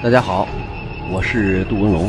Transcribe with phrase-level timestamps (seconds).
[0.00, 0.46] 大家好，
[1.12, 2.08] 我是杜文龙，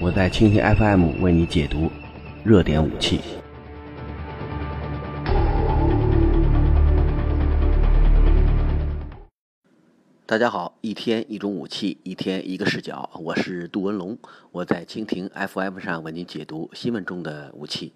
[0.00, 1.90] 我在蜻蜓 FM 为你解读
[2.44, 3.20] 热点武器。
[10.24, 14.16] 大家好，一天一种武器，一天一个视角，我是杜文龙，
[14.52, 17.92] 我在蜻蜓 FM 上为您解读新闻中的武器。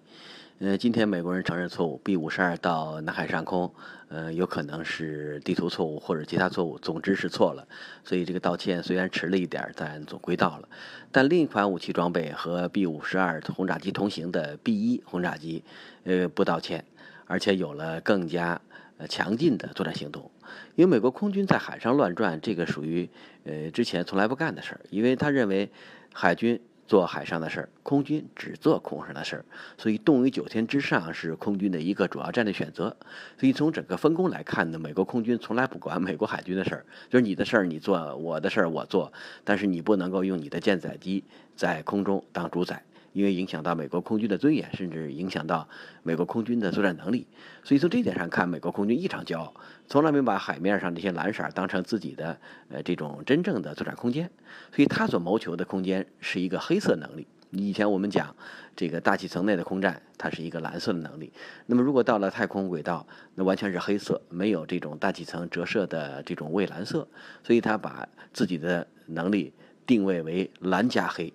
[0.61, 3.73] 呃，今天美国人承认错误，B 五十二到南海上空，
[4.09, 7.65] 呃，有可能是地图错误或者其他错误，总之是错了。
[8.03, 10.67] 所以这个道歉虽然迟了一点，但总归到了。
[11.13, 15.63] 但另一款武器装备和 B 五十二轰炸机同行的 B 一轰炸机，
[16.03, 16.83] 呃，不道歉，
[17.25, 18.59] 而且有了更加
[18.97, 20.29] 呃强劲的作战行动。
[20.75, 23.09] 因为美国空军在海上乱转，这个属于
[23.45, 25.71] 呃之前从来不干的事儿，因为他认为
[26.11, 26.59] 海军。
[26.89, 29.45] 做海上的事儿，空军只做空上的事儿，
[29.77, 32.97] 所以动于九天之上是空军的一个主要战略选择。
[33.37, 41.23] 所以从整个分工来看呢，美国空军从来不管美国海军的事儿，就是你的事儿你做，我的事儿我做，但是你不能够用你的舰载机
[41.55, 42.83] 在空中当主宰。
[43.13, 45.67] 因为影响到美国空军的尊严，甚至影响到
[46.03, 47.27] 美国空军的作战能力，
[47.63, 49.53] 所以从这点上看，美国空军异常骄傲，
[49.87, 52.37] 从来没把海面上这些蓝色当成自己的
[52.69, 54.29] 呃这种真正的作战空间，
[54.73, 57.27] 所以他所谋求的空间是一个黑色能力。
[57.51, 58.35] 以前我们讲
[58.75, 61.33] 这个大气层内的空战，它是一个蓝色的能力，
[61.65, 67.07] 那么如果到了太空轨道，那完全是黑色，没有这种大气层折射的这种蔚蓝色，
[67.43, 69.51] 所以他把自己的能力
[69.87, 71.33] 定位为蓝加黑。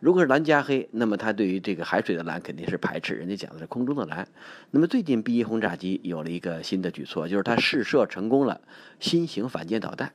[0.00, 3.14] 如果是蓝加黑，那么它对于这个海水的蓝肯定是排斥。
[3.14, 4.26] 人家讲的是空中的蓝。
[4.70, 8.60] 那么最近 B 一轰炸机有了一个新的举措，就是它试射成功了
[9.00, 10.12] 新型反舰导弹。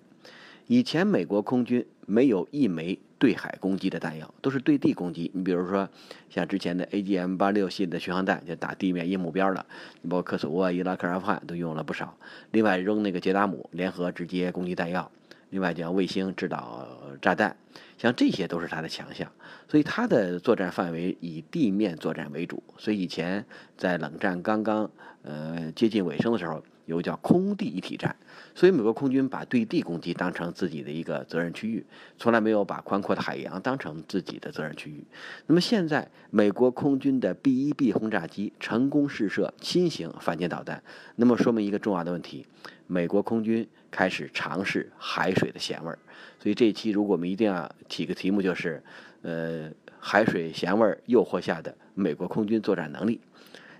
[0.68, 5.32] 以前美国空军没有一枚对海攻击的弹药，都是对地攻击。
[5.34, 5.90] 你比如说
[6.30, 9.66] 像之前的 AGM 八六系的巡航弹，就打地面硬目标了。
[10.04, 12.16] 你包括科索沃、伊拉克、阿富汗都用了不少。
[12.52, 15.12] 另外扔那个杰达姆联合直接攻击弹药。
[15.52, 16.88] 另外，叫卫星制导
[17.22, 17.58] 炸弹，
[17.98, 19.32] 像这些都是它的强项，
[19.68, 22.62] 所以它的作战范围以地面作战为主。
[22.78, 23.44] 所以以前
[23.76, 24.90] 在冷战刚刚
[25.24, 28.16] 呃接近尾声的时候，有个叫空地一体战。
[28.54, 31.84] 所以美国空军把对地攻击当成自己的一个责任区域，
[32.18, 35.04] 从来没有把宽阔的海洋当成自己的责任区域。
[35.48, 40.84] 那么现在，美国空军的 B-1B 轰炸机成功试射新型反舰导弹，
[41.16, 42.46] 那么说明一个重要的问题：
[42.86, 43.68] 美国空军。
[43.92, 46.00] 开始尝试海水的咸味儿，
[46.40, 48.84] 所以这一期如果我们一定要起个题目，就是
[49.22, 49.70] 呃
[50.00, 53.20] 海水咸味儿诱惑下的美国空军作战能力。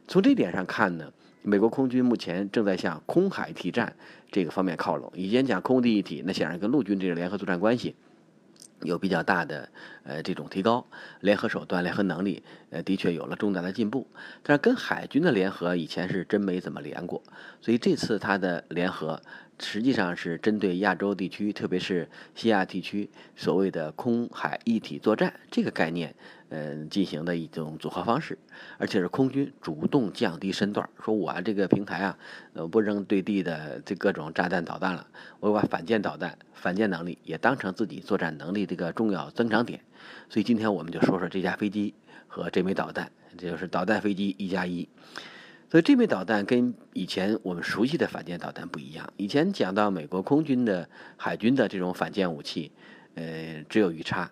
[0.08, 1.12] 从这点上看呢，
[1.44, 3.96] 美国空军目前正在向空海提战
[4.32, 5.12] 这个方面靠拢。
[5.16, 7.96] 以前讲空地一体，那显然跟陆军这个联合作战关系。
[8.84, 9.70] 有比较大的
[10.04, 10.86] 呃这种提高，
[11.22, 14.08] 联合手段、联合能力，呃的确有了重大的进步。
[14.44, 17.22] 但是跟海军的联合以前是真没怎么联过，
[17.62, 19.22] 所以这次它的联合
[19.60, 26.16] 实际上是针对亚洲地区，特别是西亚地区所谓的空海一体作战这个概念。
[26.50, 28.38] 嗯，进行的一种组合方式，
[28.80, 32.18] 而且是空军主动降低身段，说我这个平台啊，
[32.54, 35.06] 呃，不扔对地的这各种炸弹导弹了，
[35.40, 39.80] 我把反舰导弹、反舰能力也当成自己作战能力这个重要增长点。
[40.28, 41.94] 所以今天我们就说说这架飞机
[42.28, 44.90] 和这枚导弹，就是导弹飞机一加一。
[45.70, 49.08] 所以这枚导弹跟以前我们熟悉的反舰导弹不一样。
[49.18, 52.72] 以前讲到美国空军的海军的这种反舰武器，
[53.14, 54.32] 呃，只有鱼叉。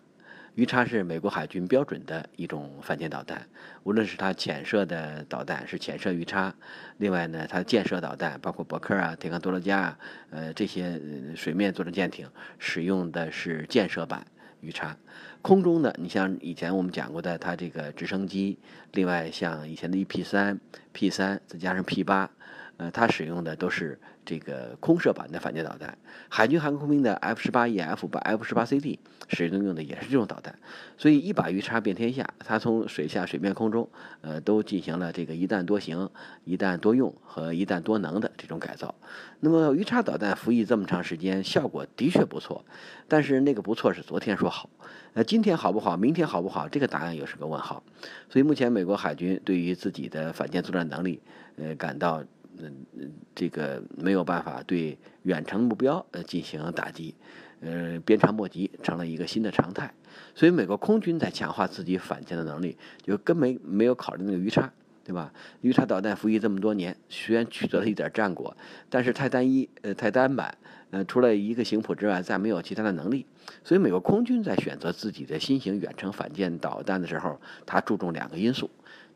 [0.57, 3.47] 鱼叉是美国海军标准的一种反舰导弹，
[3.83, 6.51] 无论是它潜射的导弹是潜射鱼叉，
[6.97, 9.99] 另外呢，它舰射导弹包括伯克啊、铁康多罗加啊，
[10.31, 10.99] 呃，这些
[11.35, 14.25] 水面作战舰艇使用的是舰射版
[14.59, 14.97] 鱼叉。
[15.43, 18.57] 空中的，你像以前我们讲过的，它这个直升机，
[18.93, 20.59] 另外像以前的 E P 三、
[20.91, 22.31] P 三再加上 P 八，
[22.77, 23.99] 呃，它使用的都是。
[24.27, 28.99] 这个空射版的反舰导弹，海军航空兵的 F 十八 E F 把 F 十八 C D
[29.29, 30.53] 使用用的也是这种导弹，
[30.97, 33.87] 所以一把鱼叉遍天下，它从水下、水面、空中，
[34.19, 36.09] 呃，都进行了这个一弹多型、
[36.43, 38.93] 一弹多用和一弹多能的这种改造。
[39.39, 42.65] 那么鱼叉导弹服役这么长时间，效果的确不错，
[43.07, 44.69] 但是那个不错是昨天说好，
[45.13, 47.81] 呃，今天好不好，明天好不好，这个答案又是个问号。
[48.27, 51.21] 所以目前美国海军对于自己的反舰作战能力，
[51.55, 52.21] 呃，感到。
[52.59, 57.15] 嗯嗯，这个没有办法对远程目标呃进行打击，
[57.61, 59.93] 呃，鞭长莫及成了一个新的常态。
[60.33, 64.71] 所以美国空军在强化自己反舰的能力，就根本没有考虑那个鱼叉，
[65.03, 65.31] 对吧？
[65.61, 68.55] 鱼叉导弹服役这么多年，虽然取得了一点战果，
[68.89, 70.57] 但是太单一，呃，太单板，
[70.89, 73.25] 呃，除了一个型谱之外，再没有其他的能力。
[73.63, 78.69] 所以美国空军在选择自己的新型远程反舰导弹的时候，它注重两个因素：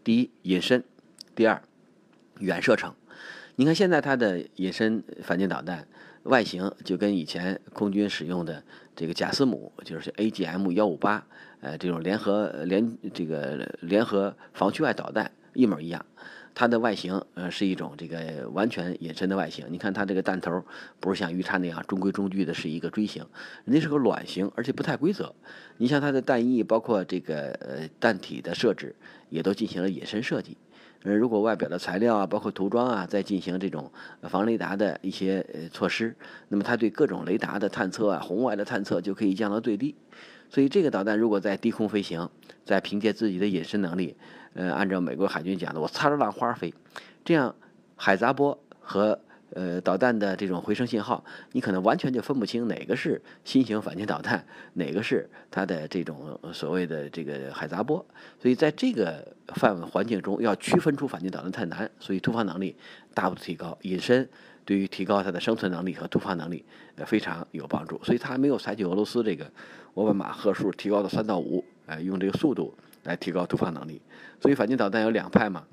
[0.03, 0.81] 第一，隐身；
[1.35, 1.61] 第二，
[2.39, 2.93] 远射程。
[3.55, 5.85] 你看现在它的隐身反舰导弹，
[6.23, 8.63] 外形就跟以前空军使用的
[8.95, 11.25] 这个贾斯姆，就是 AGM 幺五八，
[11.59, 16.05] 呃，这种联合联这个联合防区外导弹一模一样。
[16.53, 19.65] 它的外形，呃，是一种这个完全隐身的外形。
[19.69, 20.63] 你看它这个弹头
[20.99, 23.25] 不是像鱼叉那样中规中矩的，是一个锥形，
[23.63, 25.33] 人家是个卵形，而且不太规则。
[25.77, 28.93] 你像它的弹翼，包括这个呃弹体的设置，
[29.29, 30.57] 也都进行了隐身设计。
[31.03, 33.91] 呃，如果外表的材料啊，包括涂装啊，在进行这种
[34.23, 36.15] 防雷达的一些呃措施，
[36.49, 39.95] 那么它对各种雷达的探测啊，红外的探测就可以降到最低。
[40.49, 42.29] 所以这个导弹如果在低空飞行，
[42.63, 44.15] 在凭借自己的隐身能力，
[44.53, 46.73] 呃，按照美国海军讲的，我擦着浪花飞，
[47.25, 47.55] 这样
[47.95, 49.19] 海杂波和
[49.53, 58.05] 呃导弹的这种回声信号，你可能完全就分不清哪个是新型反舰导弹，哪个是它的这种所谓的这个海杂波。
[58.39, 62.75] 所以在这个范围环境中，要区分出反舰导弹太难，所以突发能力
[63.13, 64.27] 大幅度提高，隐身。
[64.63, 66.63] 对于提高它的生存能力和突发能力，
[66.95, 67.99] 呃非常有帮助。
[68.03, 69.51] 所以它没有采取俄罗斯这个，
[69.95, 72.71] 我把马赫数提高到三到五，呃，用这个速度
[73.03, 73.99] 来提高突发能力。
[74.39, 75.65] 所以反舰导弹有两派嘛，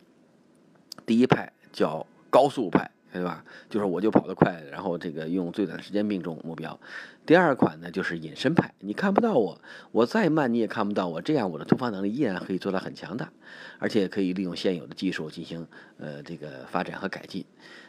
[1.05, 2.91] 第一派叫高速派。
[3.13, 3.45] 对吧？
[3.71, 6.79] 就是我就跑得快，然后这个用最短的时间命中目标。
[7.25, 9.61] 第二款呢，就是隐身派，你看不到我，
[9.93, 13.31] 我再慢你也看不到我，这样我的突发能力依然可以做到很强大，
[13.79, 15.67] 而且可以利用现有的技术进行
[15.99, 17.45] 呃这个发展和改进。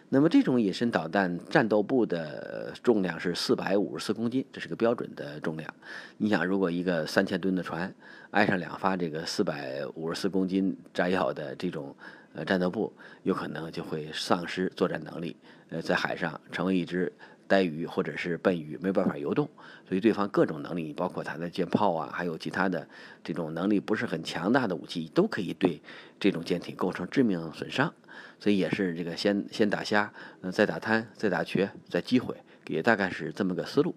[0.09, 5.73] 那么这种隐身导弹战斗部的重量是四百五十四公斤，这是个标准的重量。
[6.17, 7.93] 你想，如果一个三千吨的船
[8.31, 11.95] 挨上两发这个四百五十四公斤炸药的这种。
[12.33, 12.93] 呃，战斗部
[13.23, 15.35] 有可能就会丧失作战能力，
[15.69, 17.11] 呃，在海上成为一只
[17.47, 19.49] 呆鱼或者是笨鱼，没办法游动。
[19.87, 22.87] 所以对方各种能力，包括它的舰炮啊，还有其他的
[23.23, 25.81] 这种能力不是很强大的武器，都可以对
[26.19, 27.91] 这种舰艇构成致命损伤。
[28.39, 32.35] 所以也是这个先先打虾，嗯，再打滩，再打瘸，再击毁，
[32.67, 33.95] 也大概是这么个思路。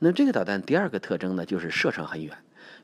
[0.00, 2.36] 那这个导弹第二个特征呢，就是射程很远。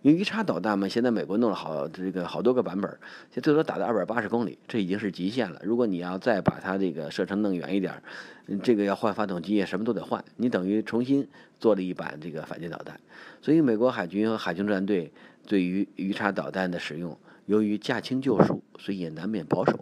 [0.02, 2.88] 因为鱼叉导弹嘛，现在美国弄了好这个好多个版本，
[3.32, 5.60] 现最多打到二百八十公里，这已经是极限了。
[5.64, 8.00] 如果你要再把它这个射程弄远一点，
[8.62, 11.26] 这个要换发动机，什么都得换，你等于重新
[11.58, 13.00] 做了一版这个反舰导弹。
[13.42, 15.12] 所以美国海军和海军战队
[15.46, 19.72] 对于鱼叉导弹的使用，由于驾轻就熟，所以也难免保守。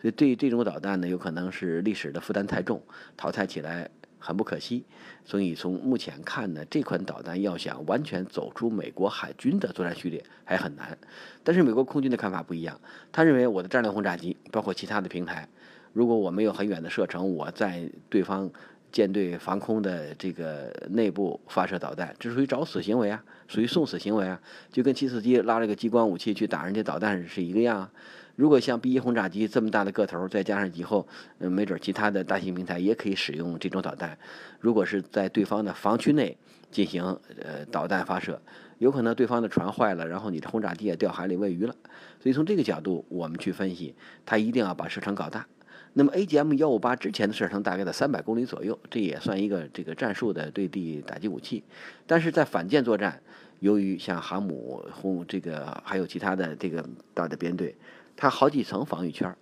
[0.00, 2.82] 所以对这种导弹呢，有可能是历史的负担太重，
[3.14, 3.90] 淘汰起来。
[4.18, 4.84] 很不可惜，
[5.24, 10.96] 所以从目前看呢，这款导弹要想完全走出美国海军的作战序列还很难。
[11.44, 12.80] 但是美国空军的看法不一样，
[13.12, 15.48] 他认为我的战略轰炸机包括其他的平台，
[15.92, 18.50] 如果我没有很远的射程，我在对方
[18.90, 24.40] 舰队防空的这个内部发射导弹，这属于找死行为啊，属于送死行为啊，
[24.72, 27.90] 就跟七四七拉了个激光武器去打人家导弹是一个样啊。
[28.36, 34.16] 如果像 B 一轰炸机这么大的个头，再加上以后，嗯，没准其他的大型平台也可以使用这种导弹。
[34.60, 36.36] 如果是在对方的防区内
[36.70, 37.02] 进行
[37.40, 38.40] 呃导弹发射，
[38.78, 41.74] 有可能对方的船坏了，然后你的轰炸机也掉海里喂鱼了。
[42.20, 43.94] 所以从这个角度，我们去分析，
[44.26, 45.46] 它一定要把射程搞大。
[45.94, 51.64] 那么 AGM 幺五八之前的射程大概在三百公里左右，这也算一个这个战术的对地打击武器。
[52.06, 53.18] 但是在反舰作战，
[53.60, 57.74] 由于像航母轰这个还有其他的这个大的编队。
[58.16, 59.36] 它好几层防御圈，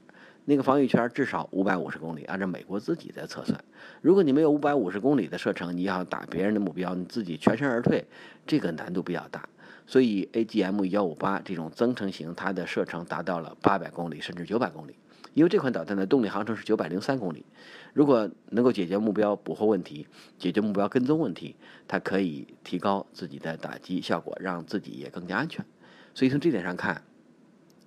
[0.45, 3.59] 那个防御圈至少五百五十公里，按照美国自己在测算，
[4.03, 8.05] 如果你没有五百五十公里的射程，你要打别人的目标，你自己全身而退，
[8.47, 9.49] 这个难度比较大。
[9.87, 14.97] 所以 AGM 幺五八这种增程型，它的射程达到了八百公里甚至九百公里，
[15.35, 17.45] 因为这款导弹的动力航程是九百零三公里。
[17.93, 20.07] 如果能够解决目标捕获问题，
[20.39, 21.55] 解决目标跟踪问题，
[21.87, 25.65] 它可以提高自己的打击效果，让自己也更加安全。
[26.13, 27.03] 所以从这点上看。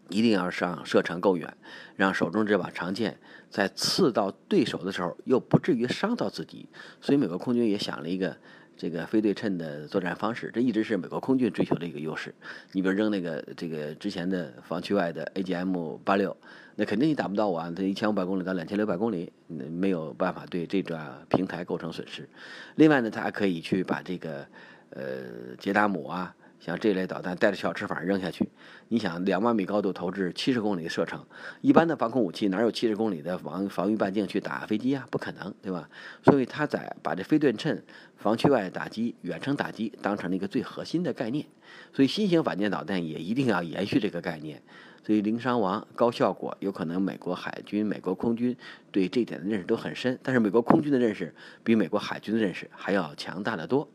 [0.10, 1.56] 一定要上射程够远，
[1.96, 3.18] 让手中这把长剑
[3.50, 6.68] 在刺到对手的时候又不至于伤到自己。
[7.02, 8.36] 所以美国空军也想了一个
[8.76, 12.34] 这个非对称的作战方式，这一直是美国空军追求的一个优势。
[12.72, 16.36] 你比如扔那个这个之前的防区外的 AGM 八六，
[16.76, 22.30] 那肯定你打不到我啊，它一千五百公里到两千六百公里，没有办法对这段平台构成损失。
[22.76, 24.48] 另外呢，它还可以去把这个
[24.92, 26.36] 呃捷达姆啊。
[26.60, 28.50] 像这类导弹带着小翅膀扔下去，
[28.88, 31.26] 你想两万米高度投掷七十公里的射程，
[31.62, 35.08] 一般的防空武器哪有七十公里的防防御半径去打飞机啊？
[35.12, 35.90] 不可能，对吧？
[36.24, 37.82] 所以他在把这非对称
[38.18, 41.46] 防区外打击、远程打击当成了一个最核心的概念。
[41.94, 44.62] 所以新型反舰导弹也一定要延续这个概念。
[45.06, 48.58] 所以零伤亡、高效果，有可能美国海军、美国空军
[48.92, 51.34] 对这点的认识都很深，但是美国空军的认识
[51.64, 53.88] 比美国海军的认识还要强大的多。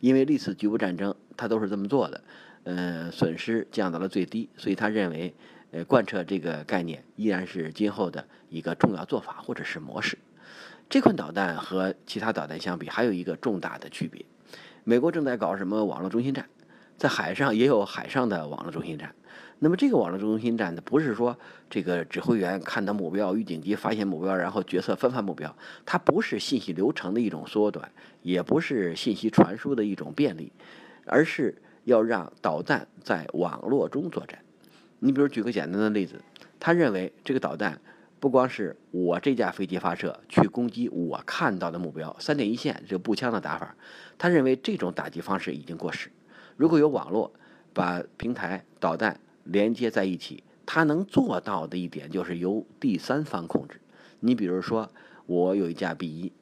[0.00, 2.20] 因为历次局部战争，他都是这么做的，
[2.64, 5.34] 呃，损失降到了最低，所以他认为，
[5.70, 10.18] 呃，贯彻这个概念依然是今后的一个重要做法或者是模式。
[10.88, 14.24] 这款导弹和其他导弹相比，还有一个重大的区别：
[14.84, 16.48] 美国正在搞什么网络中心战，
[16.98, 19.14] 在海上也有海上的网络中心战。
[19.60, 21.36] 那么这个网络中心战呢，不是说
[21.70, 25.52] 这个指挥员看到目标、预警机发现目标，然后决策分发目标，
[25.86, 27.90] 它不是信息流程的一种缩短，
[28.22, 30.52] 也不是信息传输的一种便利，
[31.06, 34.38] 而是要让导弹在网络中作战。
[35.00, 36.20] 你比如举个简单的例子，
[36.60, 37.80] 他认为这个导弹
[38.20, 43.74] 不光是我这架飞机发射去攻击我看到的目标，三点一线这个步枪的打法，
[44.16, 46.10] 他认为这种打击方式已经过时。
[46.58, 47.32] 如果有网络
[47.72, 53.80] 把平台导弹连接在一起，它能做到的一点就是由第三方控制。
[54.18, 54.90] 你比如说，
[55.26, 56.32] 我有一架 B 一，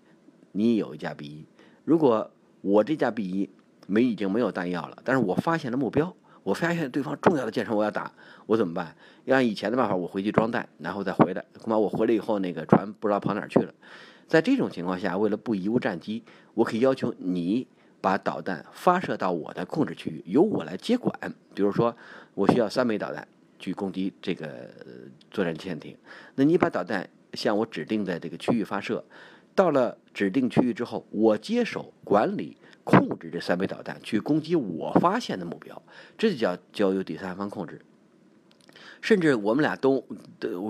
[0.52, 1.44] 你有一架 B 一。
[1.84, 2.30] 如果
[2.62, 3.50] 我这架 B 一
[3.86, 8.10] 没已经没有弹药了，但是我发现了目标，我发现对方重要的舰船我要打，
[8.46, 8.96] 我怎么办？
[9.26, 11.44] 要按以前的办法，我回去装弹，然后再回来。
[11.60, 13.74] 恐怕我回来以后，那个船不知道跑哪去了。
[14.26, 17.66] 在这种情况下，为了不贻误战机，我可以要求你。
[18.00, 21.12] 把导弹发射到我的控制区域，由我来接管。
[21.54, 21.96] 比如说，
[22.34, 23.26] 我需要三枚导弹
[23.58, 24.70] 去攻击这个
[25.30, 25.96] 作战潜艇，
[26.34, 29.04] 那你把导弹向我指定的这个区域发射，
[29.54, 35.82] 到了指定区域之后，我接手管理、控制这三枚导弹去攻击我发现的目标，
[36.18, 37.80] 这就叫交由第三方控制。
[39.00, 40.00] 甚至我们俩都，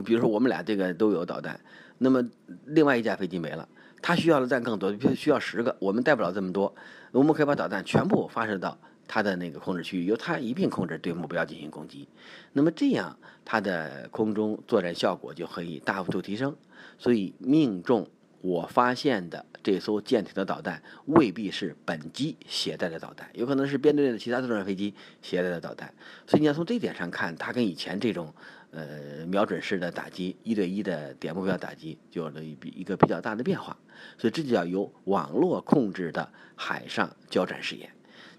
[0.05, 1.59] 比如说我们俩这个都有导弹，
[1.99, 2.23] 那么
[2.67, 3.69] 另外一架飞机没了。
[4.03, 6.75] 他需要的弹更多，需要十个，我们带不了这么多。
[7.13, 12.09] 我们可以把导弹全部发射到他的那个控制区域，由他一并控制对目标进行攻击。
[12.53, 16.55] 那么这样，他的空中作战效果就可以大幅度提升。
[16.99, 18.09] 所以，命中
[18.43, 25.93] 我发现的这艘舰艇的导弹，未必是本机携带的导弹，有可能是编队的其他作战飞机携带的导弹。
[26.27, 28.35] 所以，你要从这点上看，它跟以前这种。
[28.77, 33.75] 呃，瞄准式的打击，一对一的点目标打击，就有了一比一个比较大的变化。
[34.19, 37.89] 所以这就叫由网络控制的海上交战试验。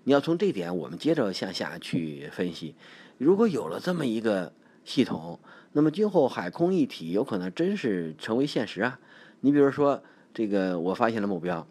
[0.03, 2.75] 你要从这点，我们接着向下去分析。
[3.17, 4.53] 如果有了这么一个
[4.85, 5.39] 系统，
[5.71, 8.99] 那么今后海空一体有可能真是成为现实啊！
[9.41, 10.03] 你比如说，
[10.35, 11.67] 这个我发现了目标。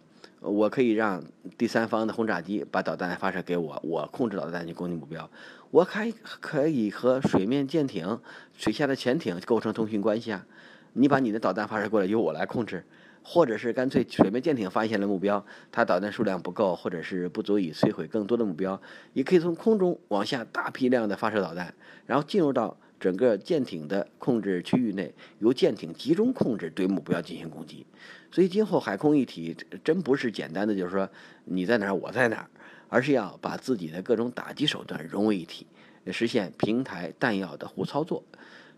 [0.46, 1.22] 我可以让
[1.58, 5.28] 第三方的轰炸机把导弹发射给我，我控制导弹去攻击目标。
[5.72, 8.20] 我还可以和水面舰艇、
[8.56, 10.46] 水下的潜艇构成通讯关系啊。
[10.92, 12.84] 你把你的导弹发射过来，由我来控制，
[13.22, 18.80] 或者是干脆水面舰艇发现了目标，它导弹数量不够，或者是不足以摧毁更多的目标，
[19.12, 21.74] 也可以从空中往下大批量的发射导弹，
[22.06, 22.76] 然后进入到。
[23.06, 27.86] 整个舰艇的控制区域内，由舰艇集中控制对目标进行攻击。
[28.32, 31.08] 所以今后海空一体真不是简单的，就是说
[31.44, 32.50] 你在哪儿我在哪儿，
[32.88, 35.68] 而是要把自己的各种打击手段融为一体，
[36.06, 38.24] 实现平台弹药的互操作。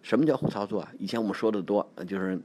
[0.02, 0.92] 什么叫互操作啊？
[0.98, 2.38] 以前我们说的多，就是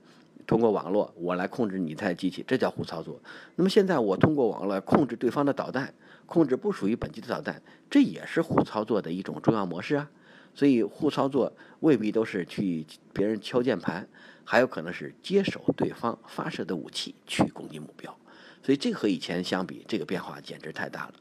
[0.48, 3.20] 通过网络我来控制你台机器，这叫互操作。
[3.58, 5.94] 那么现在我通过网络控制对方的导弹，
[6.26, 10.10] 控制不属于本机的导弹，这也是互操作的一种重要模式啊。
[10.56, 14.08] 所以互操作未必都是去别人敲键盘，
[14.44, 18.16] 还有可能是接手对方发射的武器去攻击目标。
[18.62, 21.14] 所以这和以前相比，这个变化简直太大了。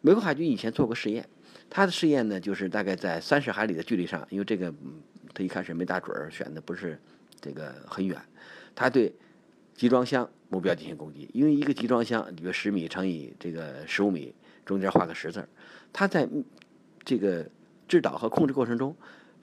[0.00, 1.28] 美国海军以前做过试验，
[1.70, 4.74] 他的试验呢就是大概在三十海里的距离上，因为这个
[5.32, 7.00] 他一开始没打准儿，选的不是
[7.40, 8.20] 这个很远，
[8.74, 9.14] 他对
[9.74, 14.34] 集装箱目标进行攻击，因为一个集装箱，比如十米乘以这个十五米，
[14.66, 15.48] 中间画个十字儿，
[15.92, 16.28] 他在
[17.04, 17.48] 这个。
[17.92, 18.96] 制导和控制过程中，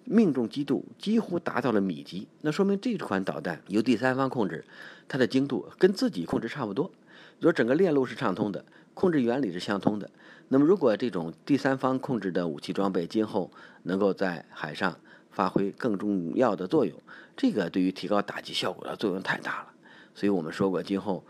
[0.03, 4.65] 命中精度几乎达到了米级，那说明这款导弹由第三方控制，
[5.07, 6.89] 它的精度跟自己控制差不多。
[7.39, 8.65] 如果整个链路是畅通的，
[8.95, 10.09] 控制原理是相通的，
[10.47, 13.51] 那么如果这种第三方控制的武器装备今后
[13.83, 14.97] 能够在海上
[15.29, 16.99] 发挥更重要的作用，
[17.37, 19.67] 这个对于提高打击效果的作用太大了。
[20.15, 21.23] 所以我们说过，今后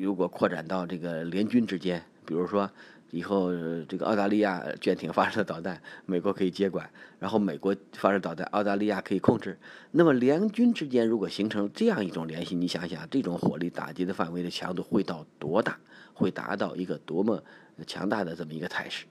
[0.00, 2.70] 如果扩展到这个联军之间，比如说。
[3.10, 3.50] 以后
[3.88, 6.84] 这个澳大利亚舰艇发射导弹，美国可以接管；
[7.18, 9.58] 然后美国发射导弹，澳大利亚可以控制。
[9.90, 15.78] 那么联军之间如果形成这样一种联系，你想想，这种火力打击的范围的强度会到多大？
[16.12, 17.42] 会达到一个多么
[17.86, 19.06] 强大的这么一个态势？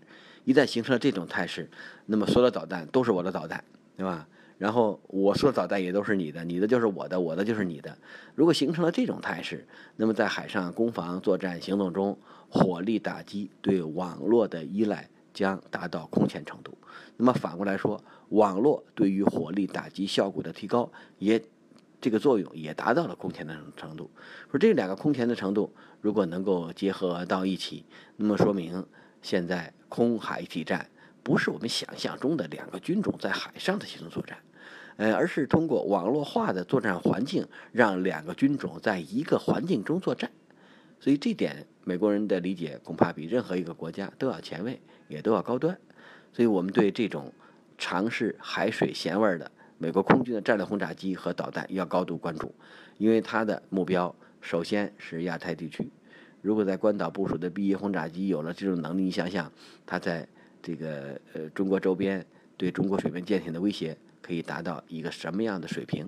[0.45, 1.69] 一旦形成了这种态势，
[2.05, 3.63] 那么所有的导弹都是我的导弹，
[3.97, 4.27] 对吧？
[4.59, 7.97] 然后我说导弹也都是你的，你的就是我的，我的就是你的。
[8.35, 16.77] 如果形成了这种态势，那么在海上攻防作战行动中，火力打击对网络的依赖将达到空前程度。
[17.15, 21.41] 那么反过来说，网络对于火力打击效果的提高，也
[22.01, 24.11] 这个作用也达到了空前的程度。
[24.51, 27.85] 说这两个空前的程度，如果能够结合到一起，
[28.17, 28.85] 那么说明
[29.21, 30.89] 现在空海一体战
[31.23, 34.37] 不是我们想象中的两个军种在海上的协同作战。
[34.99, 40.29] 呃，而是通过网络化的作战环境，让两个军种在一个环境中作战。
[40.99, 44.77] 所以这点美国人的理解恐怕比任何一个国家都要前卫，
[45.07, 45.79] 也都要高端。
[46.33, 47.31] 所以我们对这种
[47.77, 52.53] 尝试海水咸味的美国空军的战略轰炸机和导弹要高度关注，
[52.97, 55.89] 因为它的目标首先是亚太地区。
[56.41, 59.49] 如果在关岛部署的 B 一轰炸机有了这种能力，你想想，
[59.85, 60.27] 它在
[60.61, 62.25] 这个呃中国周边
[62.57, 63.95] 对中国水面舰艇的威胁
[64.29, 66.03] 可以达到一个什么样的水平？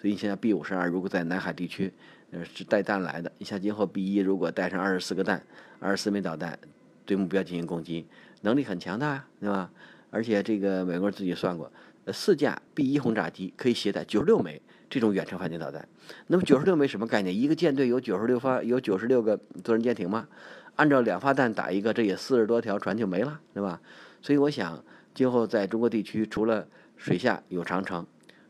[0.00, 1.92] 所以你现在 B 五十二如果在南海地区，
[2.30, 5.44] 呃是带弹来的，你像今后 B 一如果带上二十四个弹，
[5.80, 6.56] 二十四枚导弹
[7.04, 8.06] 对目标进行攻击，
[8.42, 9.68] 能力很强大，对吧？
[10.10, 11.68] 而且这个美国人自己算过，
[12.04, 15.84] 呃四架 B 一轰炸机可以携带九十六枚这种远程反舰导弹。
[16.28, 17.36] 那么九十六枚什么概念？
[17.36, 20.28] 一个舰队有九十六发有九十六个作战舰艇吗？
[20.76, 23.80] 按照两发弹打一个，这也四十多条船就没了，对吧？
[24.22, 26.66] 所以我想，今后在中国地区，除了
[26.96, 28.04] 水下有长城，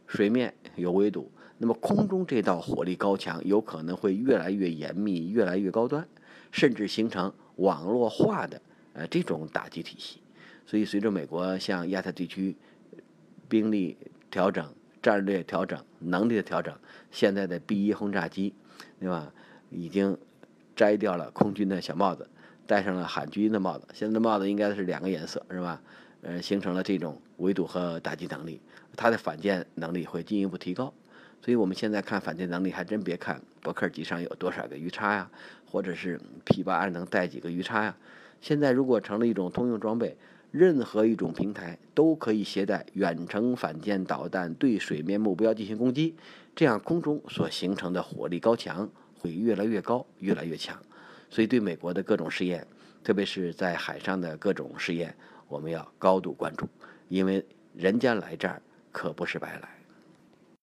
[0.07, 6.09] 水面有围堵，那么空中这道火力高墙有可能会越来越严密、越来越高端，
[6.51, 8.61] 甚至形成网络化的
[8.95, 10.21] 呃这种打击体系。
[10.67, 12.57] 所以，随着美国向亚太地区
[13.47, 13.99] 兵力
[14.31, 14.67] 调整、
[15.03, 16.75] 战略调整、能力的调整，
[17.11, 18.55] 现在的 B 一轰炸机，
[18.99, 19.31] 对吧？
[19.71, 20.17] 已经
[20.75, 22.27] 摘掉了空军的小帽子，
[22.67, 23.87] 戴上了海军的帽子。
[23.93, 25.83] 现在的帽子应该是两个颜色，是吧？
[26.25, 28.59] 呃，形成了这种围堵和打击能力，
[28.97, 30.93] 它的反舰能力会进一步提高。
[31.43, 35.31] 所以我们现在看反舰能力，还真别看伯克级上有多少个鱼叉呀，
[35.71, 37.95] 或者是 P 八 I 能带几个鱼叉呀。
[38.41, 40.17] 现在如果成了一种通用装备，
[40.51, 46.15] 任何一种平台都可以携带远程反舰导弹对水面目标进行攻击，
[46.57, 48.89] 这样空中所形成的火力高墙
[49.19, 50.81] 会越来越高，越来越强。
[51.29, 52.67] 所以对美国的各种试验，
[53.03, 55.15] 特别是在海上的各种试验。
[55.49, 56.67] 我们要高度关注，
[57.09, 58.61] 因为人家来这儿
[58.91, 59.69] 可不是白来。